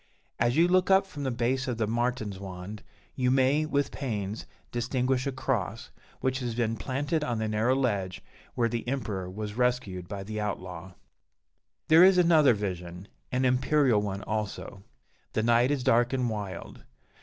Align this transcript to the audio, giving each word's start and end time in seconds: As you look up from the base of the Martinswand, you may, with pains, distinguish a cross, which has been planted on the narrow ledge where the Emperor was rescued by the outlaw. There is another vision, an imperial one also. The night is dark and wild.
As 0.39 0.57
you 0.57 0.67
look 0.67 0.89
up 0.89 1.05
from 1.05 1.21
the 1.21 1.29
base 1.29 1.67
of 1.67 1.77
the 1.77 1.85
Martinswand, 1.85 2.81
you 3.13 3.29
may, 3.29 3.67
with 3.67 3.91
pains, 3.91 4.47
distinguish 4.71 5.27
a 5.27 5.31
cross, 5.31 5.91
which 6.21 6.39
has 6.39 6.55
been 6.55 6.75
planted 6.75 7.23
on 7.23 7.37
the 7.37 7.47
narrow 7.47 7.75
ledge 7.75 8.23
where 8.55 8.67
the 8.67 8.87
Emperor 8.87 9.29
was 9.29 9.53
rescued 9.53 10.07
by 10.07 10.23
the 10.23 10.41
outlaw. 10.41 10.93
There 11.87 12.03
is 12.03 12.17
another 12.17 12.55
vision, 12.55 13.09
an 13.31 13.45
imperial 13.45 14.01
one 14.01 14.23
also. 14.23 14.81
The 15.33 15.43
night 15.43 15.69
is 15.69 15.83
dark 15.83 16.13
and 16.13 16.31
wild. 16.31 16.83